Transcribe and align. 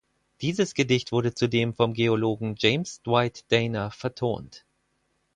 Dieses 0.41 0.73
Gedicht 0.73 1.11
wurde 1.11 1.35
zudem 1.35 1.75
vom 1.75 1.93
Geologen 1.93 2.55
James 2.57 3.03
Dwight 3.03 3.45
Dana 3.51 3.91
vertont. 3.91 4.65